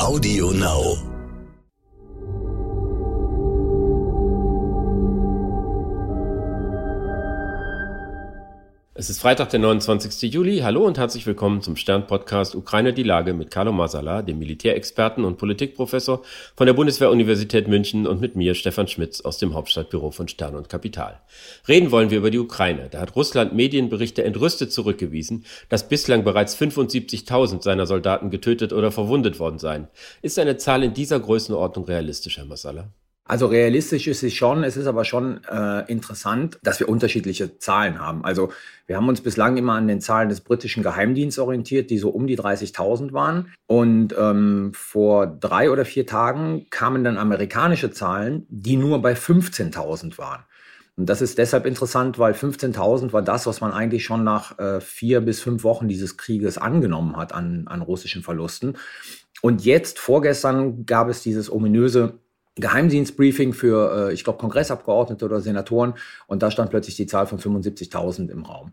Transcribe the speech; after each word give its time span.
Audio 0.00 0.50
Now. 0.50 1.09
Es 9.00 9.08
ist 9.08 9.22
Freitag, 9.22 9.48
der 9.48 9.60
29. 9.60 10.30
Juli. 10.30 10.58
Hallo 10.58 10.84
und 10.84 10.98
herzlich 10.98 11.24
willkommen 11.24 11.62
zum 11.62 11.74
Stern-Podcast 11.74 12.54
Ukraine 12.54 12.92
die 12.92 13.02
Lage 13.02 13.32
mit 13.32 13.50
Carlo 13.50 13.72
Masala, 13.72 14.20
dem 14.20 14.38
Militärexperten 14.38 15.24
und 15.24 15.38
Politikprofessor 15.38 16.20
von 16.54 16.66
der 16.66 16.74
Bundeswehr-Universität 16.74 17.66
München 17.66 18.06
und 18.06 18.20
mit 18.20 18.36
mir, 18.36 18.54
Stefan 18.54 18.88
Schmitz, 18.88 19.22
aus 19.22 19.38
dem 19.38 19.54
Hauptstadtbüro 19.54 20.10
von 20.10 20.28
Stern 20.28 20.54
und 20.54 20.68
Kapital. 20.68 21.18
Reden 21.66 21.92
wollen 21.92 22.10
wir 22.10 22.18
über 22.18 22.30
die 22.30 22.40
Ukraine. 22.40 22.88
Da 22.90 23.00
hat 23.00 23.16
Russland 23.16 23.54
Medienberichte 23.54 24.22
entrüstet 24.22 24.70
zurückgewiesen, 24.70 25.46
dass 25.70 25.88
bislang 25.88 26.22
bereits 26.22 26.54
75.000 26.54 27.62
seiner 27.62 27.86
Soldaten 27.86 28.28
getötet 28.28 28.74
oder 28.74 28.92
verwundet 28.92 29.38
worden 29.38 29.58
seien. 29.58 29.88
Ist 30.20 30.38
eine 30.38 30.58
Zahl 30.58 30.82
in 30.82 30.92
dieser 30.92 31.20
Größenordnung 31.20 31.86
realistisch, 31.86 32.36
Herr 32.36 32.44
Masala? 32.44 32.90
Also 33.30 33.46
realistisch 33.46 34.08
ist 34.08 34.24
es 34.24 34.34
schon, 34.34 34.64
es 34.64 34.76
ist 34.76 34.88
aber 34.88 35.04
schon 35.04 35.44
äh, 35.44 35.88
interessant, 35.88 36.58
dass 36.64 36.80
wir 36.80 36.88
unterschiedliche 36.88 37.58
Zahlen 37.58 38.00
haben. 38.00 38.24
Also 38.24 38.50
wir 38.88 38.96
haben 38.96 39.08
uns 39.08 39.20
bislang 39.20 39.56
immer 39.56 39.74
an 39.74 39.86
den 39.86 40.00
Zahlen 40.00 40.28
des 40.28 40.40
britischen 40.40 40.82
Geheimdienstes 40.82 41.40
orientiert, 41.40 41.90
die 41.90 41.98
so 41.98 42.10
um 42.10 42.26
die 42.26 42.36
30.000 42.36 43.12
waren. 43.12 43.52
Und 43.68 44.16
ähm, 44.18 44.72
vor 44.74 45.28
drei 45.28 45.70
oder 45.70 45.84
vier 45.84 46.06
Tagen 46.06 46.66
kamen 46.70 47.04
dann 47.04 47.18
amerikanische 47.18 47.92
Zahlen, 47.92 48.46
die 48.48 48.76
nur 48.76 49.00
bei 49.00 49.12
15.000 49.12 50.18
waren. 50.18 50.42
Und 50.96 51.08
das 51.08 51.22
ist 51.22 51.38
deshalb 51.38 51.66
interessant, 51.66 52.18
weil 52.18 52.32
15.000 52.32 53.12
war 53.12 53.22
das, 53.22 53.46
was 53.46 53.60
man 53.60 53.70
eigentlich 53.70 54.04
schon 54.04 54.24
nach 54.24 54.58
äh, 54.58 54.80
vier 54.80 55.20
bis 55.20 55.40
fünf 55.40 55.62
Wochen 55.62 55.86
dieses 55.86 56.16
Krieges 56.16 56.58
angenommen 56.58 57.16
hat 57.16 57.32
an, 57.32 57.68
an 57.68 57.80
russischen 57.80 58.24
Verlusten. 58.24 58.76
Und 59.40 59.64
jetzt, 59.64 60.00
vorgestern, 60.00 60.84
gab 60.84 61.08
es 61.08 61.22
dieses 61.22 61.48
ominöse 61.48 62.18
Geheimdienstbriefing 62.60 63.52
für, 63.52 64.08
äh, 64.08 64.14
ich 64.14 64.24
glaube, 64.24 64.38
Kongressabgeordnete 64.38 65.24
oder 65.24 65.40
Senatoren 65.40 65.94
und 66.26 66.42
da 66.42 66.50
stand 66.50 66.70
plötzlich 66.70 66.96
die 66.96 67.06
Zahl 67.06 67.26
von 67.26 67.38
75.000 67.38 68.30
im 68.30 68.44
Raum. 68.44 68.72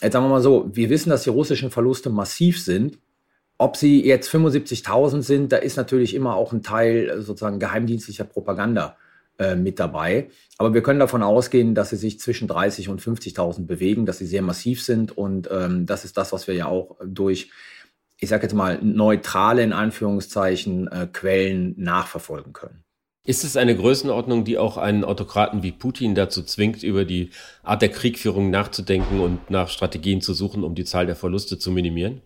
Jetzt 0.00 0.12
sagen 0.12 0.24
wir 0.24 0.30
mal 0.30 0.42
so, 0.42 0.70
wir 0.72 0.90
wissen, 0.90 1.10
dass 1.10 1.24
die 1.24 1.30
russischen 1.30 1.70
Verluste 1.70 2.10
massiv 2.10 2.62
sind. 2.62 2.98
Ob 3.58 3.76
sie 3.76 4.04
jetzt 4.04 4.32
75.000 4.32 5.22
sind, 5.22 5.52
da 5.52 5.56
ist 5.56 5.76
natürlich 5.76 6.14
immer 6.14 6.36
auch 6.36 6.52
ein 6.52 6.62
Teil 6.62 7.08
äh, 7.08 7.22
sozusagen 7.22 7.58
geheimdienstlicher 7.58 8.24
Propaganda 8.24 8.96
äh, 9.38 9.56
mit 9.56 9.80
dabei. 9.80 10.30
Aber 10.56 10.74
wir 10.74 10.82
können 10.82 11.00
davon 11.00 11.22
ausgehen, 11.22 11.74
dass 11.74 11.90
sie 11.90 11.96
sich 11.96 12.20
zwischen 12.20 12.48
30 12.48 12.88
und 12.88 13.00
50.000 13.02 13.66
bewegen, 13.66 14.06
dass 14.06 14.18
sie 14.18 14.26
sehr 14.26 14.42
massiv 14.42 14.82
sind 14.82 15.16
und 15.16 15.48
ähm, 15.50 15.86
das 15.86 16.04
ist 16.04 16.16
das, 16.16 16.32
was 16.32 16.46
wir 16.46 16.54
ja 16.54 16.66
auch 16.66 16.96
durch 17.04 17.50
ich 18.18 18.28
sage 18.28 18.42
jetzt 18.42 18.54
mal, 18.54 18.78
neutrale 18.82 19.62
in 19.62 19.72
Anführungszeichen 19.72 20.88
äh, 20.88 21.06
Quellen 21.12 21.74
nachverfolgen 21.76 22.52
können. 22.52 22.84
Ist 23.28 23.44
es 23.44 23.58
eine 23.58 23.76
Größenordnung, 23.76 24.44
die 24.44 24.56
auch 24.56 24.78
einen 24.78 25.04
Autokraten 25.04 25.62
wie 25.62 25.70
Putin 25.70 26.14
dazu 26.14 26.42
zwingt, 26.42 26.82
über 26.82 27.04
die 27.04 27.28
Art 27.62 27.82
der 27.82 27.90
Kriegführung 27.90 28.48
nachzudenken 28.48 29.20
und 29.20 29.50
nach 29.50 29.68
Strategien 29.68 30.22
zu 30.22 30.32
suchen, 30.32 30.64
um 30.64 30.74
die 30.74 30.86
Zahl 30.86 31.04
der 31.04 31.14
Verluste 31.14 31.58
zu 31.58 31.70
minimieren? 31.70 32.22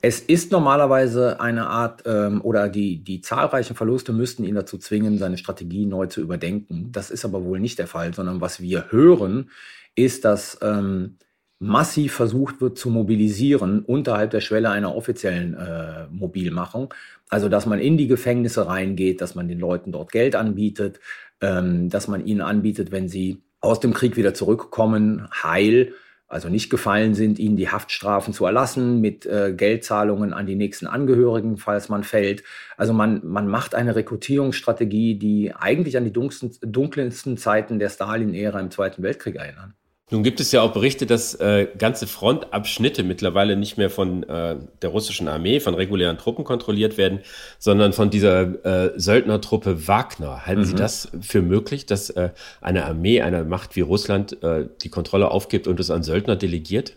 Es 0.00 0.18
ist 0.18 0.50
normalerweise 0.50 1.42
eine 1.42 1.66
Art, 1.66 2.04
ähm, 2.06 2.40
oder 2.40 2.70
die, 2.70 3.04
die 3.04 3.20
zahlreichen 3.20 3.76
Verluste 3.76 4.14
müssten 4.14 4.44
ihn 4.44 4.54
dazu 4.54 4.78
zwingen, 4.78 5.18
seine 5.18 5.36
Strategie 5.36 5.84
neu 5.84 6.06
zu 6.06 6.22
überdenken. 6.22 6.88
Das 6.90 7.10
ist 7.10 7.26
aber 7.26 7.44
wohl 7.44 7.60
nicht 7.60 7.78
der 7.78 7.86
Fall, 7.86 8.14
sondern 8.14 8.40
was 8.40 8.62
wir 8.62 8.90
hören, 8.90 9.50
ist, 9.94 10.24
dass 10.24 10.58
ähm, 10.62 11.18
massiv 11.60 12.14
versucht 12.14 12.60
wird 12.62 12.78
zu 12.78 12.90
mobilisieren 12.90 13.84
unterhalb 13.84 14.30
der 14.30 14.40
Schwelle 14.40 14.70
einer 14.70 14.96
offiziellen 14.96 15.54
äh, 15.54 16.06
Mobilmachung. 16.10 16.92
Also 17.28 17.48
dass 17.48 17.66
man 17.66 17.78
in 17.78 17.98
die 17.98 18.08
Gefängnisse 18.08 18.66
reingeht, 18.66 19.20
dass 19.20 19.34
man 19.34 19.46
den 19.46 19.60
Leuten 19.60 19.92
dort 19.92 20.10
Geld 20.10 20.34
anbietet, 20.34 21.00
ähm, 21.40 21.90
dass 21.90 22.08
man 22.08 22.24
ihnen 22.24 22.40
anbietet, 22.40 22.90
wenn 22.90 23.08
sie 23.08 23.42
aus 23.60 23.78
dem 23.78 23.92
Krieg 23.92 24.16
wieder 24.16 24.32
zurückkommen, 24.32 25.28
heil, 25.30 25.92
also 26.28 26.48
nicht 26.48 26.70
gefallen 26.70 27.14
sind, 27.14 27.38
ihnen 27.38 27.56
die 27.56 27.68
Haftstrafen 27.68 28.32
zu 28.32 28.46
erlassen 28.46 29.00
mit 29.00 29.26
äh, 29.26 29.52
Geldzahlungen 29.54 30.32
an 30.32 30.46
die 30.46 30.54
nächsten 30.54 30.86
Angehörigen, 30.86 31.58
falls 31.58 31.88
man 31.88 32.04
fällt. 32.04 32.42
Also 32.78 32.94
man, 32.94 33.20
man 33.26 33.48
macht 33.48 33.74
eine 33.74 33.96
Rekrutierungsstrategie, 33.96 35.18
die 35.18 35.52
eigentlich 35.54 35.98
an 35.98 36.04
die 36.04 36.12
dunkelsten, 36.12 36.52
dunkelsten 36.62 37.36
Zeiten 37.36 37.78
der 37.78 37.90
Stalin-Ära 37.90 38.60
im 38.60 38.70
Zweiten 38.70 39.02
Weltkrieg 39.02 39.36
erinnern. 39.36 39.74
Nun 40.10 40.24
gibt 40.24 40.40
es 40.40 40.50
ja 40.50 40.60
auch 40.62 40.72
Berichte, 40.72 41.06
dass 41.06 41.34
äh, 41.36 41.68
ganze 41.78 42.08
Frontabschnitte 42.08 43.04
mittlerweile 43.04 43.56
nicht 43.56 43.78
mehr 43.78 43.90
von 43.90 44.24
äh, 44.24 44.56
der 44.82 44.90
russischen 44.90 45.28
Armee, 45.28 45.60
von 45.60 45.74
regulären 45.74 46.18
Truppen 46.18 46.44
kontrolliert 46.44 46.98
werden, 46.98 47.20
sondern 47.60 47.92
von 47.92 48.10
dieser 48.10 48.64
äh, 48.64 48.92
Söldnertruppe 48.96 49.86
Wagner. 49.86 50.46
Halten 50.46 50.62
mhm. 50.62 50.66
Sie 50.66 50.74
das 50.74 51.08
für 51.20 51.42
möglich, 51.42 51.86
dass 51.86 52.10
äh, 52.10 52.30
eine 52.60 52.86
Armee 52.86 53.22
einer 53.22 53.44
Macht 53.44 53.76
wie 53.76 53.82
Russland 53.82 54.42
äh, 54.42 54.66
die 54.82 54.88
Kontrolle 54.88 55.30
aufgibt 55.30 55.68
und 55.68 55.78
es 55.78 55.90
an 55.90 56.02
Söldner 56.02 56.34
delegiert? 56.34 56.96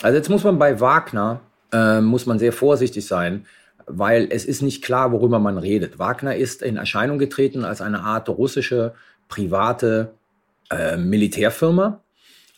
Also 0.00 0.16
jetzt 0.16 0.30
muss 0.30 0.42
man 0.42 0.58
bei 0.58 0.80
Wagner, 0.80 1.40
äh, 1.72 2.00
muss 2.00 2.24
man 2.24 2.38
sehr 2.38 2.54
vorsichtig 2.54 3.06
sein, 3.06 3.44
weil 3.86 4.28
es 4.30 4.46
ist 4.46 4.62
nicht 4.62 4.82
klar, 4.82 5.12
worüber 5.12 5.40
man 5.40 5.58
redet. 5.58 5.98
Wagner 5.98 6.36
ist 6.36 6.62
in 6.62 6.78
Erscheinung 6.78 7.18
getreten 7.18 7.66
als 7.66 7.82
eine 7.82 8.00
Art 8.00 8.30
russische 8.30 8.94
private 9.28 10.12
äh, 10.70 10.96
Militärfirma 10.96 12.00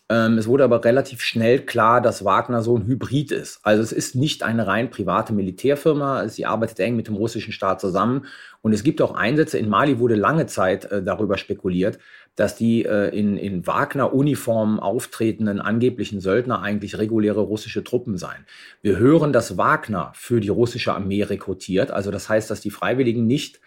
es 0.08 0.46
wurde 0.46 0.64
aber 0.64 0.84
relativ 0.84 1.22
schnell 1.22 1.60
klar, 1.60 2.02
dass 2.02 2.24
Wagner 2.24 2.62
so 2.62 2.76
ein 2.76 2.86
Hybrid 2.86 3.32
ist. 3.32 3.60
Also 3.62 3.82
es 3.82 3.92
ist 3.92 4.14
nicht 4.14 4.42
eine 4.42 4.66
rein 4.66 4.90
private 4.90 5.32
Militärfirma. 5.32 6.28
Sie 6.28 6.44
arbeitet 6.44 6.80
eng 6.80 6.96
mit 6.96 7.06
dem 7.06 7.14
russischen 7.14 7.52
Staat 7.52 7.80
zusammen. 7.80 8.26
Und 8.60 8.74
es 8.74 8.82
gibt 8.82 9.00
auch 9.00 9.14
Einsätze. 9.14 9.58
In 9.58 9.70
Mali 9.70 9.98
wurde 9.98 10.14
lange 10.14 10.46
Zeit 10.46 10.84
äh, 10.86 11.02
darüber 11.02 11.38
spekuliert, 11.38 11.98
dass 12.36 12.56
die 12.56 12.84
äh, 12.84 13.08
in, 13.08 13.36
in 13.38 13.66
Wagner-Uniformen 13.66 14.80
auftretenden 14.80 15.60
angeblichen 15.60 16.20
Söldner 16.20 16.60
eigentlich 16.60 16.98
reguläre 16.98 17.40
russische 17.40 17.82
Truppen 17.82 18.18
seien. 18.18 18.44
Wir 18.82 18.98
hören, 18.98 19.32
dass 19.32 19.56
Wagner 19.56 20.12
für 20.14 20.40
die 20.40 20.48
russische 20.48 20.92
Armee 20.94 21.22
rekrutiert. 21.22 21.90
Also 21.90 22.10
das 22.10 22.28
heißt, 22.28 22.50
dass 22.50 22.60
die 22.60 22.70
Freiwilligen 22.70 23.26
nicht 23.26 23.60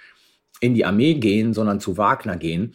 in 0.59 0.73
die 0.73 0.85
Armee 0.85 1.15
gehen, 1.15 1.53
sondern 1.53 1.79
zu 1.79 1.97
Wagner 1.97 2.37
gehen. 2.37 2.73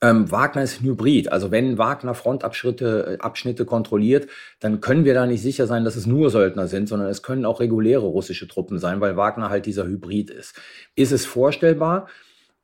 Ähm, 0.00 0.30
Wagner 0.30 0.62
ist 0.62 0.80
Hybrid. 0.80 1.32
Also 1.32 1.50
wenn 1.50 1.76
Wagner 1.76 2.14
Frontabschnitte 2.14 3.18
äh, 3.18 3.22
Abschnitte 3.22 3.64
kontrolliert, 3.64 4.28
dann 4.60 4.80
können 4.80 5.04
wir 5.04 5.14
da 5.14 5.26
nicht 5.26 5.42
sicher 5.42 5.66
sein, 5.66 5.84
dass 5.84 5.96
es 5.96 6.06
nur 6.06 6.30
Söldner 6.30 6.68
sind, 6.68 6.88
sondern 6.88 7.08
es 7.08 7.22
können 7.22 7.44
auch 7.44 7.60
reguläre 7.60 8.06
russische 8.06 8.46
Truppen 8.46 8.78
sein, 8.78 9.00
weil 9.00 9.16
Wagner 9.16 9.50
halt 9.50 9.66
dieser 9.66 9.86
Hybrid 9.86 10.30
ist. 10.30 10.54
Ist 10.94 11.12
es 11.12 11.26
vorstellbar? 11.26 12.08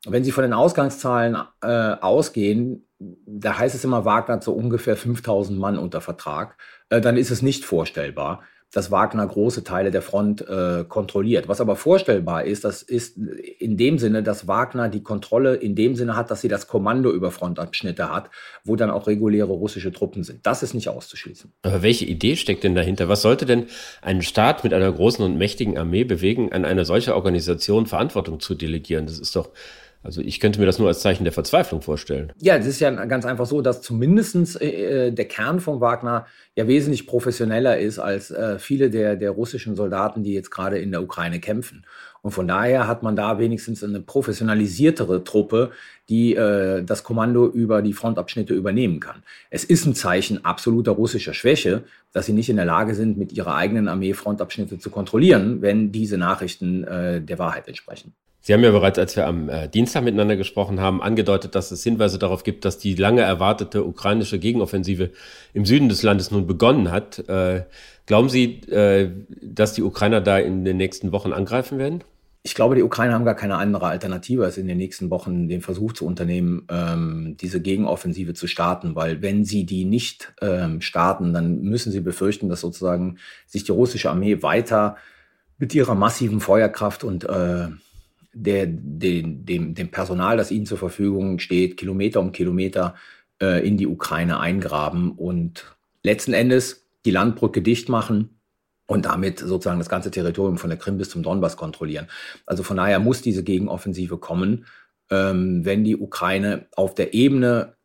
Wenn 0.07 0.23
Sie 0.23 0.31
von 0.31 0.43
den 0.43 0.53
Ausgangszahlen 0.53 1.35
äh, 1.61 1.67
ausgehen, 1.67 2.87
da 2.99 3.57
heißt 3.57 3.75
es 3.75 3.83
immer, 3.83 4.05
Wagner 4.05 4.35
hat 4.35 4.43
so 4.43 4.53
ungefähr 4.53 4.95
5000 4.95 5.59
Mann 5.59 5.77
unter 5.77 5.99
Vertrag, 5.99 6.57
äh, 6.89 7.01
dann 7.01 7.17
ist 7.17 7.31
es 7.31 7.41
nicht 7.41 7.65
vorstellbar 7.65 8.43
dass 8.75 8.91
Wagner 8.91 9.25
große 9.25 9.63
Teile 9.63 9.89
der 9.89 10.01
Front 10.01 10.45
äh, 10.49 10.83
kontrolliert. 10.83 11.47
Was 11.47 11.61
aber 11.61 11.77
vorstellbar 11.77 12.43
ist, 12.43 12.65
das 12.65 12.81
ist 12.81 13.15
in 13.15 13.77
dem 13.77 13.97
Sinne, 13.99 14.21
dass 14.21 14.49
Wagner 14.49 14.89
die 14.89 15.01
Kontrolle 15.01 15.55
in 15.55 15.75
dem 15.75 15.95
Sinne 15.95 16.17
hat, 16.17 16.29
dass 16.29 16.41
sie 16.41 16.49
das 16.49 16.67
Kommando 16.67 17.09
über 17.09 17.31
Frontabschnitte 17.31 18.11
hat, 18.11 18.29
wo 18.65 18.75
dann 18.75 18.91
auch 18.91 19.07
reguläre 19.07 19.53
russische 19.53 19.93
Truppen 19.93 20.25
sind. 20.25 20.45
Das 20.45 20.61
ist 20.61 20.73
nicht 20.73 20.89
auszuschließen. 20.89 21.53
Aber 21.61 21.83
welche 21.83 22.03
Idee 22.03 22.35
steckt 22.35 22.65
denn 22.65 22.75
dahinter? 22.75 23.07
Was 23.07 23.21
sollte 23.21 23.45
denn 23.45 23.67
ein 24.01 24.21
Staat 24.21 24.65
mit 24.65 24.73
einer 24.73 24.91
großen 24.91 25.23
und 25.23 25.37
mächtigen 25.37 25.77
Armee 25.77 26.03
bewegen, 26.03 26.51
an 26.51 26.65
eine 26.65 26.83
solche 26.83 27.15
Organisation 27.15 27.85
Verantwortung 27.85 28.41
zu 28.41 28.55
delegieren? 28.55 29.05
Das 29.05 29.19
ist 29.19 29.37
doch 29.37 29.51
also 30.05 30.21
ich 30.21 30.39
könnte 30.39 30.59
mir 30.59 30.67
das 30.67 30.77
nur 30.77 30.87
als 30.87 30.99
Zeichen 30.99 31.23
der 31.23 31.33
Verzweiflung 31.33 31.81
vorstellen. 31.81 32.31
Ja, 32.39 32.55
es 32.55 32.67
ist 32.67 32.79
ja 32.79 32.91
ganz 33.05 33.25
einfach 33.25 33.47
so, 33.47 33.61
dass 33.61 33.81
zumindest 33.81 34.61
äh, 34.61 35.11
der 35.11 35.25
Kern 35.25 35.59
von 35.59 35.81
Wagner 35.81 36.27
ja 36.55 36.67
wesentlich 36.67 37.07
professioneller 37.07 37.79
ist 37.79 37.97
als 37.97 38.29
äh, 38.29 38.59
viele 38.59 38.89
der, 38.91 39.15
der 39.15 39.31
russischen 39.31 39.75
Soldaten, 39.75 40.23
die 40.23 40.33
jetzt 40.33 40.51
gerade 40.51 40.77
in 40.77 40.91
der 40.91 41.01
Ukraine 41.01 41.39
kämpfen. 41.39 41.85
Und 42.21 42.31
von 42.31 42.47
daher 42.47 42.87
hat 42.87 43.03
man 43.03 43.15
da 43.15 43.39
wenigstens 43.39 43.83
eine 43.83 43.99
professionalisiertere 43.99 45.23
Truppe, 45.23 45.71
die 46.09 46.35
äh, 46.35 46.83
das 46.83 47.03
Kommando 47.03 47.47
über 47.47 47.81
die 47.81 47.93
Frontabschnitte 47.93 48.53
übernehmen 48.53 48.99
kann. 48.99 49.23
Es 49.49 49.63
ist 49.63 49.85
ein 49.85 49.95
Zeichen 49.95 50.45
absoluter 50.45 50.91
russischer 50.91 51.33
Schwäche, 51.33 51.83
dass 52.13 52.27
sie 52.27 52.33
nicht 52.33 52.49
in 52.49 52.55
der 52.55 52.65
Lage 52.65 52.95
sind, 52.95 53.17
mit 53.17 53.33
ihrer 53.33 53.55
eigenen 53.55 53.87
Armee 53.87 54.13
Frontabschnitte 54.13 54.79
zu 54.79 54.89
kontrollieren, 54.89 55.61
wenn 55.61 55.91
diese 55.91 56.17
Nachrichten 56.17 56.83
äh, 56.83 57.21
der 57.21 57.39
Wahrheit 57.39 57.67
entsprechen. 57.67 58.13
Sie 58.45 58.53
haben 58.53 58.63
ja 58.63 58.69
bereits, 58.69 58.99
als 58.99 59.15
wir 59.15 59.25
am 59.25 59.49
äh, 59.49 59.67
Dienstag 59.67 60.03
miteinander 60.03 60.35
gesprochen 60.35 60.79
haben, 60.79 61.01
angedeutet, 61.01 61.55
dass 61.55 61.71
es 61.71 61.81
Hinweise 61.81 62.19
darauf 62.19 62.43
gibt, 62.43 62.63
dass 62.63 62.77
die 62.77 62.93
lange 62.93 63.21
erwartete 63.21 63.83
ukrainische 63.83 64.37
Gegenoffensive 64.37 65.09
im 65.55 65.65
Süden 65.65 65.89
des 65.89 66.03
Landes 66.03 66.29
nun 66.29 66.45
begonnen 66.45 66.91
hat. 66.91 67.27
Äh, 67.27 67.63
glauben 68.05 68.29
Sie, 68.29 68.59
äh, 68.69 69.09
dass 69.41 69.73
die 69.73 69.81
Ukrainer 69.81 70.21
da 70.21 70.37
in 70.37 70.63
den 70.63 70.77
nächsten 70.77 71.11
Wochen 71.11 71.33
angreifen 71.33 71.79
werden? 71.79 72.03
Ich 72.43 72.53
glaube, 72.53 72.75
die 72.75 72.83
Ukrainer 72.83 73.15
haben 73.15 73.25
gar 73.25 73.33
keine 73.33 73.55
andere 73.55 73.87
Alternative, 73.87 74.45
als 74.45 74.59
in 74.59 74.67
den 74.67 74.77
nächsten 74.77 75.09
Wochen 75.09 75.47
den 75.49 75.61
Versuch 75.61 75.93
zu 75.93 76.05
unternehmen, 76.05 76.67
ähm, 76.69 77.37
diese 77.41 77.59
Gegenoffensive 77.59 78.35
zu 78.35 78.45
starten. 78.45 78.93
Weil 78.93 79.23
wenn 79.23 79.43
sie 79.43 79.65
die 79.65 79.85
nicht 79.85 80.35
ähm, 80.43 80.81
starten, 80.81 81.33
dann 81.33 81.63
müssen 81.63 81.91
sie 81.91 81.99
befürchten, 81.99 82.47
dass 82.47 82.61
sozusagen 82.61 83.17
sich 83.47 83.63
die 83.63 83.71
russische 83.71 84.11
Armee 84.11 84.43
weiter 84.43 84.97
mit 85.57 85.73
ihrer 85.73 85.95
massiven 85.95 86.41
Feuerkraft 86.41 87.03
und 87.03 87.23
äh, 87.23 87.69
der, 88.35 88.67
den, 88.67 89.45
dem, 89.45 89.73
dem 89.73 89.89
Personal, 89.89 90.37
das 90.37 90.51
ihnen 90.51 90.65
zur 90.65 90.77
Verfügung 90.77 91.39
steht, 91.39 91.77
Kilometer 91.77 92.19
um 92.19 92.33
Kilometer 92.33 92.95
äh, 93.41 93.65
in 93.65 93.77
die 93.77 93.87
Ukraine 93.87 94.39
eingraben 94.39 95.13
und 95.13 95.75
letzten 96.03 96.33
Endes 96.33 96.85
die 97.05 97.11
Landbrücke 97.11 97.61
dicht 97.61 97.87
machen 97.87 98.37
und 98.87 99.05
damit 99.05 99.39
sozusagen 99.39 99.79
das 99.79 99.89
ganze 99.89 100.11
Territorium 100.11 100.57
von 100.57 100.69
der 100.69 100.77
Krim 100.77 100.97
bis 100.97 101.09
zum 101.09 101.23
Donbass 101.23 101.55
kontrollieren. 101.55 102.07
Also 102.45 102.61
von 102.61 102.77
daher 102.77 102.99
muss 102.99 103.21
diese 103.21 103.43
Gegenoffensive 103.43 104.17
kommen, 104.17 104.65
ähm, 105.09 105.63
wenn 105.63 105.85
die 105.85 105.95
Ukraine 105.95 106.67
auf 106.75 106.93
der 106.93 107.13
Ebene 107.13 107.75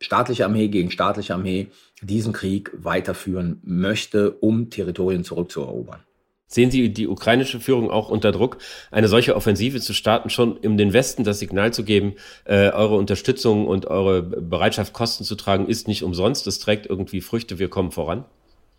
staatliche 0.00 0.44
Armee 0.44 0.68
gegen 0.68 0.90
staatliche 0.90 1.34
Armee 1.34 1.68
diesen 2.02 2.32
Krieg 2.32 2.72
weiterführen 2.76 3.60
möchte, 3.62 4.32
um 4.32 4.68
Territorien 4.68 5.22
zurückzuerobern. 5.22 6.00
Sehen 6.48 6.70
Sie 6.70 6.92
die 6.92 7.08
ukrainische 7.08 7.58
Führung 7.58 7.90
auch 7.90 8.08
unter 8.08 8.30
Druck, 8.30 8.58
eine 8.92 9.08
solche 9.08 9.34
Offensive 9.34 9.80
zu 9.80 9.92
starten, 9.92 10.30
schon 10.30 10.56
um 10.58 10.76
den 10.76 10.92
Westen 10.92 11.24
das 11.24 11.40
Signal 11.40 11.72
zu 11.72 11.82
geben, 11.82 12.14
äh, 12.44 12.70
eure 12.70 12.96
Unterstützung 12.96 13.66
und 13.66 13.86
eure 13.86 14.22
Bereitschaft, 14.22 14.92
Kosten 14.92 15.24
zu 15.24 15.34
tragen, 15.34 15.66
ist 15.66 15.88
nicht 15.88 16.04
umsonst, 16.04 16.46
es 16.46 16.60
trägt 16.60 16.86
irgendwie 16.86 17.20
Früchte, 17.20 17.58
wir 17.58 17.68
kommen 17.68 17.90
voran? 17.90 18.24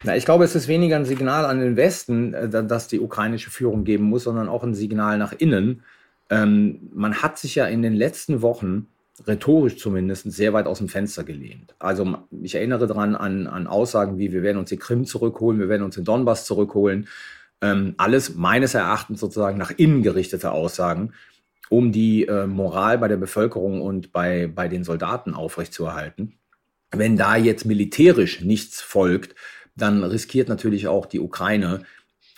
Na, 0.04 0.16
ich 0.16 0.26
glaube, 0.26 0.46
es 0.46 0.56
ist 0.56 0.68
weniger 0.68 0.96
ein 0.96 1.06
Signal 1.06 1.46
an 1.46 1.60
den 1.60 1.76
Westen, 1.76 2.34
äh, 2.34 2.50
das 2.50 2.88
die 2.88 3.02
ukrainische 3.02 3.50
Führung 3.50 3.84
geben 3.84 4.06
muss, 4.06 4.24
sondern 4.24 4.48
auch 4.48 4.64
ein 4.64 4.74
Signal 4.74 5.18
nach 5.18 5.34
innen. 5.34 5.84
Ähm, 6.30 6.90
man 6.94 7.22
hat 7.22 7.38
sich 7.38 7.56
ja 7.56 7.66
in 7.66 7.82
den 7.82 7.94
letzten 7.94 8.42
Wochen 8.42 8.88
rhetorisch 9.26 9.78
zumindest 9.78 10.32
sehr 10.32 10.54
weit 10.54 10.68
aus 10.68 10.78
dem 10.78 10.90
Fenster 10.90 11.24
gelehnt. 11.24 11.74
Also 11.80 12.18
ich 12.44 12.56
erinnere 12.56 12.86
daran 12.88 13.16
an, 13.16 13.48
an 13.48 13.68
Aussagen 13.68 14.20
wie, 14.20 14.32
wir 14.32 14.44
werden 14.44 14.58
uns 14.58 14.70
die 14.70 14.78
Krim 14.78 15.06
zurückholen, 15.06 15.60
wir 15.60 15.70
werden 15.70 15.84
uns 15.84 15.96
den 15.96 16.04
Donbass 16.04 16.46
zurückholen. 16.46 17.08
Ähm, 17.62 17.96
alles 17.98 18.36
meines 18.36 18.74
Erachtens 18.74 19.20
sozusagen 19.20 19.58
nach 19.58 19.72
innen 19.72 20.04
gerichtete 20.04 20.52
Aussagen, 20.52 21.14
um 21.70 21.92
die 21.92 22.26
äh, 22.26 22.48
Moral 22.48 22.98
bei 22.98 23.08
der 23.08 23.18
Bevölkerung 23.18 23.82
und 23.82 24.12
bei, 24.12 24.48
bei 24.48 24.68
den 24.68 24.84
Soldaten 24.84 25.34
aufrechtzuerhalten. 25.34 26.38
Wenn 26.92 27.18
da 27.18 27.36
jetzt 27.36 27.66
militärisch 27.66 28.42
nichts 28.42 28.82
folgt, 28.82 29.36
dann 29.76 30.04
riskiert 30.04 30.50
natürlich 30.50 30.88
auch 30.88 31.06
die 31.06 31.20
Ukraine, 31.20 31.84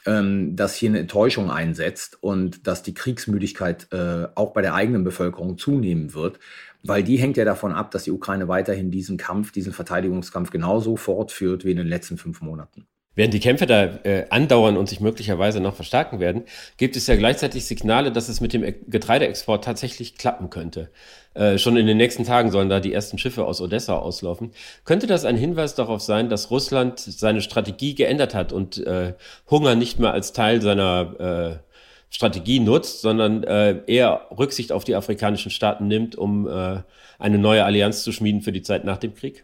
ähm, 0.06 0.56
dass 0.56 0.76
hier 0.76 0.90
eine 0.90 1.00
Enttäuschung 1.00 1.52
einsetzt 1.52 2.18
und 2.22 2.68
dass 2.68 2.84
die 2.84 2.94
Kriegsmüdigkeit 2.94 3.92
äh, 3.92 4.28
auch 4.36 4.54
bei 4.54 4.62
der 4.62 4.74
eigenen 4.74 5.04
Bevölkerung 5.04 5.58
zunehmen 5.58 6.14
wird, 6.14 6.40
weil 6.84 7.04
die 7.04 7.18
hängt 7.18 7.38
ja 7.38 7.46
davon 7.46 7.74
ab, 7.74 7.92
dass 7.92 8.04
die 8.04 8.12
Ukraine 8.12 8.48
weiterhin 8.48 8.92
diesen 8.92 9.18
Kampf, 9.18 9.52
diesen 9.52 9.74
Verteidigungskampf 9.74 10.52
genauso 10.52 10.96
fortführt 10.96 11.66
wie 11.66 11.72
in 11.72 11.78
den 11.78 11.88
letzten 11.88 12.18
fünf 12.18 12.42
Monaten. 12.42 12.88
Während 13.20 13.34
die 13.34 13.42
Kämpfe 13.42 13.66
da 13.66 13.84
äh, 14.06 14.28
andauern 14.30 14.78
und 14.78 14.88
sich 14.88 15.02
möglicherweise 15.02 15.60
noch 15.60 15.76
verstärken 15.76 16.22
werden, 16.22 16.44
gibt 16.78 16.96
es 16.96 17.06
ja 17.06 17.18
gleichzeitig 17.18 17.66
Signale, 17.66 18.14
dass 18.14 18.30
es 18.30 18.40
mit 18.40 18.54
dem 18.54 18.64
Getreideexport 18.88 19.62
tatsächlich 19.62 20.16
klappen 20.16 20.50
könnte. 20.50 20.90
Äh, 21.34 21.58
schon 21.58 21.76
in 21.76 21.86
den 21.86 21.98
nächsten 21.98 22.24
Tagen 22.24 22.50
sollen 22.50 22.70
da 22.70 22.80
die 22.80 22.94
ersten 22.94 23.18
Schiffe 23.18 23.44
aus 23.44 23.60
Odessa 23.60 23.98
auslaufen. 23.98 24.52
Könnte 24.86 25.06
das 25.06 25.26
ein 25.26 25.36
Hinweis 25.36 25.76
darauf 25.76 26.00
sein, 26.00 26.30
dass 26.30 26.50
Russland 26.50 26.98
seine 26.98 27.42
Strategie 27.42 27.94
geändert 27.94 28.34
hat 28.34 28.54
und 28.54 28.78
äh, 28.88 29.16
Hunger 29.52 29.76
nicht 29.76 30.00
mehr 30.00 30.14
als 30.14 30.32
Teil 30.32 30.62
seiner 30.62 31.60
äh, 31.60 31.74
Strategie 32.10 32.62
nutzt, 32.62 33.02
sondern 33.02 33.44
äh, 33.44 33.82
eher 33.86 34.28
Rücksicht 34.32 34.72
auf 34.72 34.86
die 34.86 34.96
afrikanischen 34.96 35.52
Staaten 35.52 35.90
nimmt, 35.90 36.16
um 36.16 36.48
äh, 36.48 36.84
eine 37.18 37.38
neue 37.38 37.66
Allianz 37.66 38.02
zu 38.02 38.14
schmieden 38.14 38.44
für 38.44 38.54
die 38.54 38.62
Zeit 38.62 38.86
nach 38.86 38.98
dem 38.98 39.14
Krieg? 39.14 39.44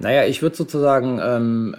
Naja, 0.00 0.24
ich 0.24 0.42
würde 0.42 0.56
sozusagen 0.56 1.20
ähm, 1.22 1.76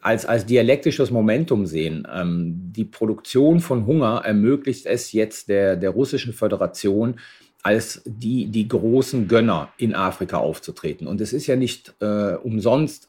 als, 0.00 0.26
als 0.26 0.46
dialektisches 0.46 1.10
Momentum 1.10 1.66
sehen. 1.66 2.06
Ähm, 2.12 2.54
die 2.72 2.84
Produktion 2.84 3.60
von 3.60 3.86
Hunger 3.86 4.22
ermöglicht 4.24 4.86
es 4.86 5.12
jetzt 5.12 5.48
der, 5.48 5.76
der 5.76 5.90
russischen 5.90 6.32
Föderation, 6.32 7.16
als 7.62 8.02
die, 8.06 8.46
die 8.46 8.68
großen 8.68 9.28
Gönner 9.28 9.72
in 9.76 9.94
Afrika 9.94 10.38
aufzutreten. 10.38 11.06
Und 11.06 11.20
es 11.20 11.32
ist 11.32 11.46
ja 11.46 11.56
nicht 11.56 11.94
äh, 12.00 12.34
umsonst, 12.34 13.08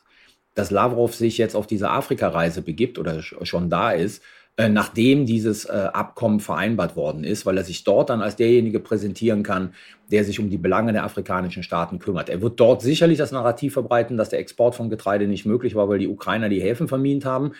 dass 0.53 0.71
Lavrov 0.71 1.15
sich 1.15 1.38
jetzt 1.38 1.55
auf 1.55 1.67
diese 1.67 1.89
Afrika-Reise 1.89 2.61
begibt 2.61 2.99
oder 2.99 3.21
schon 3.21 3.69
da 3.69 3.91
ist, 3.91 4.21
äh, 4.57 4.69
nachdem 4.69 5.25
dieses 5.25 5.65
äh, 5.65 5.71
Abkommen 5.71 6.39
vereinbart 6.39 6.95
worden 6.95 7.24
ist, 7.24 7.45
weil 7.45 7.57
er 7.57 7.63
sich 7.63 7.83
dort 7.83 8.09
dann 8.09 8.21
als 8.21 8.36
derjenige 8.36 8.80
präsentieren 8.80 9.44
kann, 9.44 9.74
der 10.12 10.25
sich 10.25 10.39
um 10.39 10.50
die 10.50 10.57
Belange 10.57 10.92
der 10.92 11.06
afrikanischen 11.06 11.63
Staaten 11.63 12.00
kümmert. 12.00 12.30
Er 12.30 12.42
wird 12.42 12.59
dort 12.59 12.81
sicherlich 12.81 13.18
das 13.18 13.31
Narrativ 13.31 13.74
verbreiten, 13.74 14.18
dass 14.18 14.30
der 14.30 14.39
Export 14.39 14.75
von 14.75 14.89
Getreide 14.89 15.27
nicht 15.27 15.45
möglich 15.45 15.74
war, 15.74 15.88
weil 15.88 16.00
die 16.00 16.07
Ukrainer 16.07 16.50
die 16.50 16.62
Häfen 16.62 16.88
vermint 16.88 17.24
haben 17.24 17.53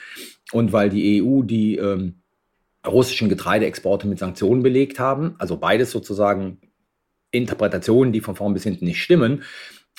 und 0.52 0.74
weil 0.74 0.90
die 0.90 1.24
EU 1.24 1.44
die 1.44 1.78
ähm, 1.78 2.16
russischen 2.86 3.30
Getreideexporte 3.30 4.08
mit 4.08 4.20
Sanktionen 4.20 4.62
belegt 4.62 5.00
haben. 5.00 5.36
Also 5.38 5.58
beides 5.58 5.92
sozusagen 5.92 6.60
Interpretationen, 7.32 8.12
die 8.12 8.22
von 8.22 8.36
vorn 8.36 8.54
bis 8.54 8.64
hinten 8.64 8.86
nicht 8.86 9.02
stimmen. 9.02 9.44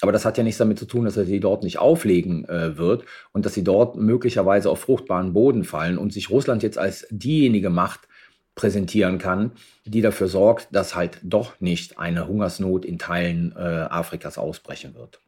Aber 0.03 0.11
das 0.11 0.25
hat 0.25 0.37
ja 0.37 0.43
nichts 0.43 0.59
damit 0.59 0.81
zu 0.81 0.85
tun, 0.85 1.05
dass 1.05 1.17
er 1.17 1.25
sie 1.25 1.39
dort 1.39 1.63
nicht 1.63 1.79
auflegen 1.79 2.45
äh, 2.49 2.77
wird 2.77 3.05
und 3.33 3.47
dass 3.47 3.55
sie 3.55 3.63
dort 3.63 3.97
möglicherweise 3.97 4.69
auf 4.69 4.81
fruchtbaren 4.81 5.33
Boden 5.33 5.63
fallen 5.63 5.97
und 5.97 6.13
sich 6.13 6.29
Russland 6.29 6.65
jetzt 6.65 6.77
als 6.77 7.07
diejenige 7.09 7.71
Macht 7.71 8.01
präsentieren 8.57 9.19
kann, 9.19 9.53
die 9.85 10.01
dafür 10.01 10.27
sorgt, 10.27 10.75
dass 10.75 10.97
halt 10.97 11.21
doch 11.23 11.61
nicht 11.61 12.01
eine 12.01 12.27
Hungersnot 12.27 12.85
in 12.85 12.99
Teilen 12.99 13.55
äh, 13.57 13.61
Afrikas 13.61 14.39
ausbrechen 14.39 14.97
wird. 14.97 15.21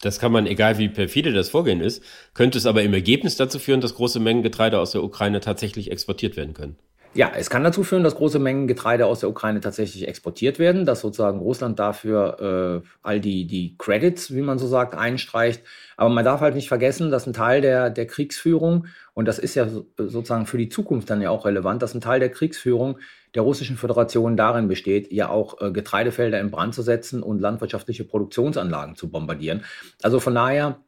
Das 0.00 0.18
kann 0.18 0.32
man, 0.32 0.46
egal 0.46 0.78
wie 0.78 0.88
perfide 0.88 1.34
das 1.34 1.50
Vorgehen 1.50 1.82
ist, 1.82 2.02
könnte 2.32 2.56
es 2.56 2.64
aber 2.64 2.82
im 2.82 2.94
Ergebnis 2.94 3.36
dazu 3.36 3.58
führen, 3.58 3.82
dass 3.82 3.94
große 3.94 4.18
Mengen 4.18 4.42
Getreide 4.42 4.78
aus 4.78 4.92
der 4.92 5.04
Ukraine 5.04 5.40
tatsächlich 5.40 5.90
exportiert 5.90 6.38
werden 6.38 6.54
können. 6.54 6.76
Ja, 7.16 7.32
es 7.34 7.48
kann 7.48 7.64
dazu 7.64 7.82
führen, 7.82 8.04
dass 8.04 8.14
große 8.14 8.38
Mengen 8.38 8.66
Getreide 8.66 9.06
aus 9.06 9.20
der 9.20 9.30
Ukraine 9.30 9.60
tatsächlich 9.60 10.06
exportiert 10.06 10.58
werden, 10.58 10.84
dass 10.84 11.00
sozusagen 11.00 11.38
Russland 11.38 11.78
dafür 11.78 12.82
äh, 12.84 12.88
all 13.02 13.20
die, 13.20 13.46
die 13.46 13.74
Credits, 13.78 14.34
wie 14.34 14.42
man 14.42 14.58
so 14.58 14.66
sagt, 14.66 14.94
einstreicht. 14.94 15.62
Aber 15.96 16.10
man 16.10 16.26
darf 16.26 16.42
halt 16.42 16.54
nicht 16.54 16.68
vergessen, 16.68 17.10
dass 17.10 17.26
ein 17.26 17.32
Teil 17.32 17.62
der, 17.62 17.88
der 17.88 18.06
Kriegsführung, 18.06 18.86
und 19.14 19.26
das 19.26 19.38
ist 19.38 19.54
ja 19.54 19.66
sozusagen 19.96 20.44
für 20.44 20.58
die 20.58 20.68
Zukunft 20.68 21.08
dann 21.08 21.22
ja 21.22 21.30
auch 21.30 21.46
relevant, 21.46 21.80
dass 21.80 21.94
ein 21.94 22.02
Teil 22.02 22.20
der 22.20 22.28
Kriegsführung 22.28 22.98
der 23.34 23.42
Russischen 23.42 23.78
Föderation 23.78 24.36
darin 24.36 24.68
besteht, 24.68 25.10
ja 25.10 25.30
auch 25.30 25.62
äh, 25.62 25.72
Getreidefelder 25.72 26.38
in 26.38 26.50
Brand 26.50 26.74
zu 26.74 26.82
setzen 26.82 27.22
und 27.22 27.40
landwirtschaftliche 27.40 28.04
Produktionsanlagen 28.04 28.94
zu 28.94 29.08
bombardieren. 29.08 29.64
Also 30.02 30.20
von 30.20 30.34
daher 30.34 30.80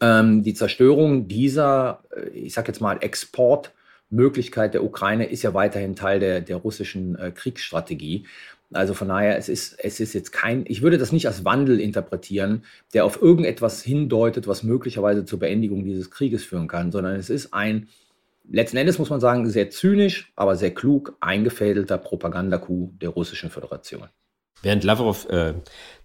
ähm, 0.00 0.44
die 0.44 0.54
Zerstörung 0.54 1.26
dieser, 1.26 2.04
äh, 2.16 2.28
ich 2.28 2.54
sag 2.54 2.68
jetzt 2.68 2.80
mal, 2.80 2.98
Export- 3.00 3.72
Möglichkeit 4.10 4.74
der 4.74 4.84
Ukraine 4.84 5.26
ist 5.26 5.42
ja 5.42 5.54
weiterhin 5.54 5.96
Teil 5.96 6.20
der, 6.20 6.40
der 6.40 6.56
russischen 6.56 7.16
äh, 7.16 7.30
Kriegsstrategie. 7.30 8.26
Also 8.72 8.94
von 8.94 9.08
daher, 9.08 9.36
es 9.38 9.48
ist, 9.48 9.78
es 9.78 10.00
ist 10.00 10.14
jetzt 10.14 10.32
kein, 10.32 10.64
ich 10.66 10.82
würde 10.82 10.98
das 10.98 11.12
nicht 11.12 11.26
als 11.26 11.44
Wandel 11.44 11.80
interpretieren, 11.80 12.64
der 12.92 13.04
auf 13.04 13.20
irgendetwas 13.20 13.82
hindeutet, 13.82 14.48
was 14.48 14.62
möglicherweise 14.62 15.24
zur 15.24 15.38
Beendigung 15.38 15.84
dieses 15.84 16.10
Krieges 16.10 16.44
führen 16.44 16.66
kann, 16.66 16.90
sondern 16.90 17.16
es 17.16 17.30
ist 17.30 17.54
ein, 17.54 17.88
letzten 18.50 18.76
Endes 18.76 18.98
muss 18.98 19.10
man 19.10 19.20
sagen, 19.20 19.48
sehr 19.48 19.70
zynisch, 19.70 20.32
aber 20.34 20.56
sehr 20.56 20.74
klug 20.74 21.16
eingefädelter 21.20 21.98
Propagandacoup 21.98 22.98
der 22.98 23.10
Russischen 23.10 23.50
Föderation. 23.50 24.08
Während 24.62 24.82
Lavrov 24.82 25.28
äh, 25.28 25.54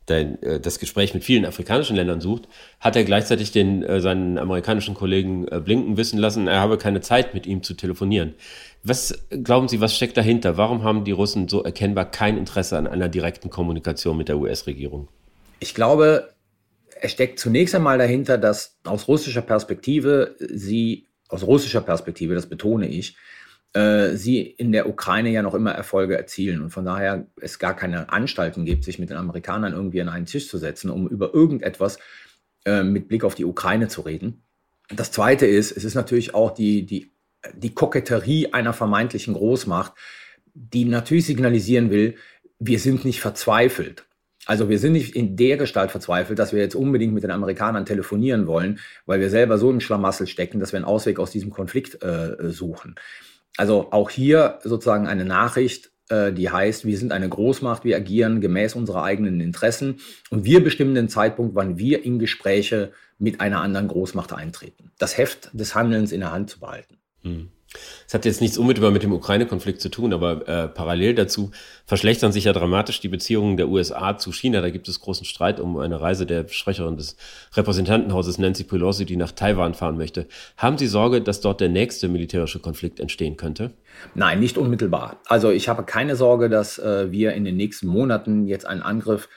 äh, 0.09 0.59
das 0.59 0.79
Gespräch 0.79 1.13
mit 1.13 1.23
vielen 1.23 1.45
afrikanischen 1.45 1.95
Ländern 1.95 2.21
sucht, 2.21 2.47
hat 2.79 2.95
er 2.95 3.03
gleichzeitig 3.03 3.51
den, 3.51 3.83
äh, 3.83 4.01
seinen 4.01 4.37
amerikanischen 4.37 4.95
Kollegen 4.95 5.47
äh, 5.47 5.59
Blinken 5.59 5.97
wissen 5.97 6.19
lassen, 6.19 6.47
er 6.47 6.59
habe 6.59 6.77
keine 6.77 7.01
Zeit 7.01 7.33
mit 7.33 7.45
ihm 7.45 7.63
zu 7.63 7.73
telefonieren. 7.73 8.35
Was 8.83 9.27
glauben 9.29 9.67
Sie, 9.67 9.81
was 9.81 9.95
steckt 9.95 10.17
dahinter? 10.17 10.57
Warum 10.57 10.83
haben 10.83 11.03
die 11.03 11.11
Russen 11.11 11.47
so 11.47 11.63
erkennbar 11.63 12.09
kein 12.09 12.37
Interesse 12.37 12.77
an 12.77 12.87
einer 12.87 13.09
direkten 13.09 13.49
Kommunikation 13.49 14.17
mit 14.17 14.29
der 14.29 14.37
US-Regierung? 14.37 15.09
Ich 15.59 15.75
glaube, 15.75 16.29
es 17.01 17.11
steckt 17.11 17.39
zunächst 17.39 17.75
einmal 17.75 17.97
dahinter, 17.97 18.37
dass 18.37 18.77
aus 18.83 19.07
russischer 19.07 19.41
Perspektive 19.41 20.35
sie, 20.39 21.07
aus 21.27 21.43
russischer 21.43 21.81
Perspektive, 21.81 22.35
das 22.35 22.47
betone 22.47 22.87
ich, 22.87 23.15
äh, 23.73 24.15
sie 24.15 24.41
in 24.41 24.71
der 24.71 24.89
Ukraine 24.89 25.29
ja 25.29 25.41
noch 25.41 25.53
immer 25.53 25.71
Erfolge 25.71 26.17
erzielen 26.17 26.61
und 26.61 26.71
von 26.71 26.85
daher 26.85 27.27
es 27.39 27.59
gar 27.59 27.75
keine 27.75 28.11
Anstalten 28.11 28.65
gibt, 28.65 28.83
sich 28.83 28.99
mit 28.99 29.09
den 29.09 29.17
Amerikanern 29.17 29.73
irgendwie 29.73 30.01
an 30.01 30.09
einen 30.09 30.25
Tisch 30.25 30.47
zu 30.47 30.57
setzen, 30.57 30.89
um 30.89 31.07
über 31.07 31.33
irgendetwas 31.33 31.99
äh, 32.65 32.83
mit 32.83 33.07
Blick 33.07 33.23
auf 33.23 33.35
die 33.35 33.45
Ukraine 33.45 33.87
zu 33.87 34.01
reden. 34.01 34.43
Das 34.89 35.11
Zweite 35.11 35.45
ist, 35.45 35.71
es 35.75 35.83
ist 35.83 35.93
natürlich 35.93 36.33
auch 36.33 36.51
die, 36.51 36.85
die, 36.85 37.11
die 37.55 37.73
Koketterie 37.73 38.53
einer 38.53 38.73
vermeintlichen 38.73 39.35
Großmacht, 39.35 39.93
die 40.53 40.85
natürlich 40.85 41.25
signalisieren 41.25 41.91
will, 41.91 42.15
wir 42.57 42.79
sind 42.79 43.05
nicht 43.05 43.21
verzweifelt. 43.21 44.05
Also 44.45 44.67
wir 44.67 44.79
sind 44.79 44.93
nicht 44.93 45.15
in 45.15 45.35
der 45.37 45.57
Gestalt 45.57 45.91
verzweifelt, 45.91 46.39
dass 46.39 46.53
wir 46.53 46.59
jetzt 46.59 46.75
unbedingt 46.75 47.13
mit 47.13 47.23
den 47.23 47.31
Amerikanern 47.31 47.85
telefonieren 47.85 48.47
wollen, 48.47 48.79
weil 49.05 49.19
wir 49.19 49.29
selber 49.29 49.59
so 49.59 49.69
im 49.69 49.79
Schlamassel 49.79 50.25
stecken, 50.25 50.59
dass 50.59 50.71
wir 50.71 50.77
einen 50.77 50.85
Ausweg 50.85 51.19
aus 51.19 51.29
diesem 51.29 51.51
Konflikt 51.51 52.01
äh, 52.01 52.49
suchen. 52.49 52.95
Also 53.57 53.91
auch 53.91 54.09
hier 54.09 54.59
sozusagen 54.63 55.07
eine 55.07 55.25
Nachricht, 55.25 55.91
äh, 56.09 56.31
die 56.31 56.49
heißt, 56.49 56.85
wir 56.85 56.97
sind 56.97 57.11
eine 57.11 57.29
Großmacht, 57.29 57.83
wir 57.83 57.95
agieren 57.95 58.41
gemäß 58.41 58.75
unserer 58.75 59.03
eigenen 59.03 59.41
Interessen 59.41 59.99
und 60.29 60.45
wir 60.45 60.63
bestimmen 60.63 60.95
den 60.95 61.09
Zeitpunkt, 61.09 61.55
wann 61.55 61.77
wir 61.77 62.03
in 62.03 62.19
Gespräche 62.19 62.91
mit 63.17 63.41
einer 63.41 63.61
anderen 63.61 63.87
Großmacht 63.87 64.33
eintreten. 64.33 64.91
Das 64.97 65.17
Heft 65.17 65.49
des 65.53 65.75
Handelns 65.75 66.11
in 66.11 66.21
der 66.21 66.31
Hand 66.31 66.49
zu 66.49 66.59
behalten. 66.59 66.98
Es 68.07 68.15
hat 68.15 68.25
jetzt 68.25 68.41
nichts 68.41 68.57
unmittelbar 68.57 68.89
mit 68.89 69.03
dem 69.03 69.13
Ukraine-Konflikt 69.13 69.79
zu 69.79 69.89
tun, 69.89 70.11
aber 70.11 70.47
äh, 70.47 70.67
parallel 70.67 71.13
dazu 71.13 71.51
verschlechtern 71.85 72.31
sich 72.31 72.45
ja 72.45 72.53
dramatisch 72.53 72.99
die 72.99 73.07
Beziehungen 73.07 73.57
der 73.57 73.69
USA 73.69 74.17
zu 74.17 74.31
China. 74.31 74.61
Da 74.61 74.71
gibt 74.71 74.87
es 74.87 74.99
großen 74.99 75.25
Streit 75.25 75.59
um 75.59 75.77
eine 75.77 76.01
Reise 76.01 76.25
der 76.25 76.47
Sprecherin 76.47 76.97
des 76.97 77.15
Repräsentantenhauses 77.53 78.39
Nancy 78.39 78.63
Pelosi, 78.63 79.05
die 79.05 79.17
nach 79.17 79.31
Taiwan 79.31 79.75
fahren 79.75 79.97
möchte. 79.97 80.25
Haben 80.57 80.79
Sie 80.79 80.87
Sorge, 80.87 81.21
dass 81.21 81.41
dort 81.41 81.61
der 81.61 81.69
nächste 81.69 82.07
militärische 82.07 82.59
Konflikt 82.59 82.99
entstehen 82.99 83.37
könnte? 83.37 83.71
Nein, 84.15 84.39
nicht 84.39 84.57
unmittelbar. 84.57 85.21
Also 85.25 85.51
ich 85.51 85.69
habe 85.69 85.83
keine 85.83 86.15
Sorge, 86.15 86.49
dass 86.49 86.79
äh, 86.79 87.11
wir 87.11 87.33
in 87.33 87.45
den 87.45 87.57
nächsten 87.57 87.85
Monaten 87.85 88.47
jetzt 88.47 88.65
einen 88.65 88.81
Angriff 88.81 89.29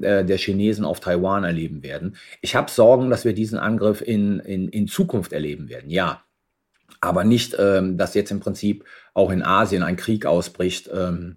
äh, 0.00 0.24
der 0.24 0.38
Chinesen 0.38 0.84
auf 0.84 1.00
Taiwan 1.00 1.42
erleben 1.42 1.82
werden. 1.82 2.14
Ich 2.40 2.54
habe 2.54 2.70
Sorgen, 2.70 3.10
dass 3.10 3.24
wir 3.24 3.32
diesen 3.32 3.58
Angriff 3.58 4.00
in, 4.00 4.38
in, 4.38 4.68
in 4.68 4.86
Zukunft 4.86 5.32
erleben 5.32 5.68
werden. 5.68 5.90
Ja, 5.90 6.22
aber 7.00 7.24
nicht, 7.24 7.56
ähm, 7.58 7.96
dass 7.96 8.14
jetzt 8.14 8.30
im 8.30 8.40
Prinzip 8.40 8.84
auch 9.14 9.30
in 9.30 9.42
Asien 9.42 9.82
ein 9.82 9.96
Krieg 9.96 10.26
ausbricht 10.26 10.90
ähm, 10.92 11.36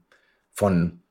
von, 0.52 1.02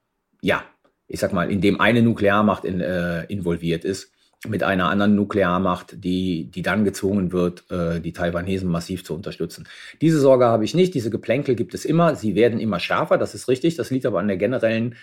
ja, 0.41 0.65
ich 1.09 1.21
sag 1.21 1.33
mal, 1.33 1.51
in 1.51 1.61
dem 1.61 1.81
eine 1.81 2.03
Nuklearmacht 2.03 2.65
in, 2.65 2.81
äh, 2.81 3.25
involviert 3.25 3.85
ist, 3.85 4.13
mit 4.49 4.63
einer 4.63 4.89
anderen 4.89 5.15
Nuklearmacht, 5.15 6.03
die, 6.03 6.51
die 6.51 6.63
dann 6.63 6.85
gezwungen 6.85 7.33
wird, 7.33 7.71
äh, 7.71 8.01
die 8.01 8.13
Taiwanesen 8.13 8.69
massiv 8.69 9.05
zu 9.05 9.15
unterstützen. 9.15 9.69
Diese 10.01 10.19
Sorge 10.19 10.47
habe 10.47 10.65
ich 10.65 10.75
nicht, 10.75 10.95
diese 10.95 11.11
Geplänkel 11.11 11.55
gibt 11.55 11.75
es 11.75 11.85
immer, 11.85 12.17
sie 12.17 12.35
werden 12.35 12.59
immer 12.59 12.81
schärfer, 12.81 13.19
das 13.19 13.35
ist 13.35 13.49
richtig, 13.49 13.77
das 13.77 13.91
liegt 13.91 14.05
aber 14.05 14.19
an 14.19 14.27
der 14.27 14.37
generellen 14.37 14.97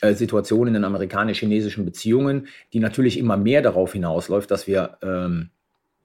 äh, 0.00 0.14
Situation 0.14 0.68
in 0.68 0.74
den 0.74 0.84
amerikanisch-chinesischen 0.84 1.84
Beziehungen, 1.84 2.46
die 2.72 2.78
natürlich 2.78 3.18
immer 3.18 3.36
mehr 3.36 3.62
darauf 3.62 3.92
hinausläuft, 3.94 4.50
dass 4.50 4.68
wir 4.68 4.98
ähm, 5.02 5.50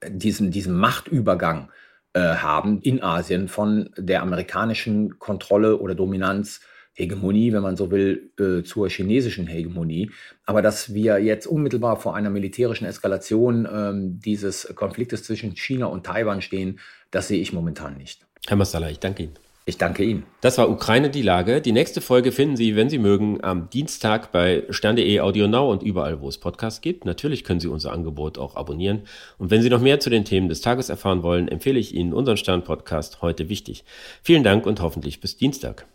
diesen, 0.08 0.50
diesen 0.50 0.76
Machtübergang 0.76 1.68
äh, 1.68 1.89
haben 2.18 2.80
in 2.82 3.02
Asien 3.02 3.48
von 3.48 3.90
der 3.96 4.22
amerikanischen 4.22 5.18
Kontrolle 5.18 5.78
oder 5.78 5.94
Dominanz, 5.94 6.60
Hegemonie, 6.92 7.52
wenn 7.52 7.62
man 7.62 7.76
so 7.76 7.90
will, 7.90 8.32
äh, 8.38 8.62
zur 8.62 8.88
chinesischen 8.88 9.46
Hegemonie. 9.46 10.10
Aber 10.44 10.60
dass 10.60 10.92
wir 10.92 11.18
jetzt 11.18 11.46
unmittelbar 11.46 11.96
vor 11.96 12.14
einer 12.14 12.30
militärischen 12.30 12.84
Eskalation 12.84 13.68
ähm, 13.72 14.20
dieses 14.20 14.72
Konfliktes 14.74 15.22
zwischen 15.22 15.56
China 15.56 15.86
und 15.86 16.04
Taiwan 16.04 16.42
stehen, 16.42 16.80
das 17.10 17.28
sehe 17.28 17.40
ich 17.40 17.52
momentan 17.52 17.96
nicht. 17.96 18.26
Herr 18.46 18.56
Massala, 18.56 18.90
ich 18.90 18.98
danke 18.98 19.24
Ihnen. 19.24 19.34
Ich 19.70 19.78
danke 19.78 20.02
Ihnen. 20.02 20.24
Das 20.40 20.58
war 20.58 20.68
Ukraine 20.68 21.10
die 21.10 21.22
Lage. 21.22 21.60
Die 21.60 21.70
nächste 21.70 22.00
Folge 22.00 22.32
finden 22.32 22.56
Sie, 22.56 22.74
wenn 22.74 22.90
Sie 22.90 22.98
mögen, 22.98 23.38
am 23.44 23.70
Dienstag 23.70 24.32
bei 24.32 24.64
stern.de 24.68 25.20
Audio 25.20 25.46
Now 25.46 25.70
und 25.70 25.84
überall, 25.84 26.20
wo 26.20 26.28
es 26.28 26.38
Podcasts 26.38 26.80
gibt. 26.80 27.04
Natürlich 27.04 27.44
können 27.44 27.60
Sie 27.60 27.68
unser 27.68 27.92
Angebot 27.92 28.36
auch 28.36 28.56
abonnieren. 28.56 29.02
Und 29.38 29.52
wenn 29.52 29.62
Sie 29.62 29.70
noch 29.70 29.80
mehr 29.80 30.00
zu 30.00 30.10
den 30.10 30.24
Themen 30.24 30.48
des 30.48 30.60
Tages 30.60 30.88
erfahren 30.88 31.22
wollen, 31.22 31.46
empfehle 31.46 31.78
ich 31.78 31.94
Ihnen 31.94 32.12
unseren 32.12 32.36
Stern-Podcast 32.36 33.22
heute 33.22 33.48
wichtig. 33.48 33.84
Vielen 34.24 34.42
Dank 34.42 34.66
und 34.66 34.82
hoffentlich 34.82 35.20
bis 35.20 35.36
Dienstag. 35.36 35.86